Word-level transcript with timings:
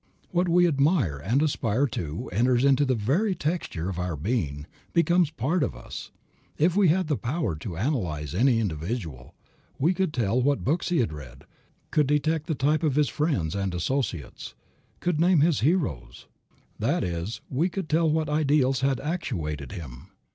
What 0.31 0.49
we 0.49 0.67
admire 0.67 1.19
and 1.19 1.43
aspire 1.43 1.85
to 1.89 2.27
enters 2.29 2.65
into 2.65 2.85
the 2.85 2.95
very 2.95 3.35
texture 3.35 3.87
of 3.87 3.99
our 3.99 4.15
being, 4.15 4.65
becomes 4.93 5.29
a 5.29 5.33
part 5.33 5.61
of 5.61 5.75
us. 5.75 6.09
If 6.57 6.75
we 6.75 6.87
had 6.87 7.05
the 7.07 7.15
power 7.15 7.55
to 7.57 7.77
analyze 7.77 8.33
any 8.33 8.59
individual, 8.59 9.35
we 9.77 9.93
could 9.93 10.11
tell 10.11 10.41
what 10.41 10.63
books 10.63 10.89
he 10.89 11.01
had 11.01 11.13
read, 11.13 11.43
could 11.91 12.07
detect 12.07 12.47
the 12.47 12.55
type 12.55 12.81
of 12.81 12.95
his 12.95 13.09
friends 13.09 13.53
and 13.53 13.75
associates, 13.75 14.55
and 14.93 15.01
could 15.01 15.19
name 15.19 15.41
his 15.41 15.59
heroes; 15.59 16.25
that 16.79 17.03
is, 17.03 17.41
we 17.47 17.69
could 17.69 17.87
tell 17.87 18.09
what 18.09 18.27
ideals 18.27 18.81
had 18.81 18.99
actuated 19.01 19.71
him. 19.73 20.07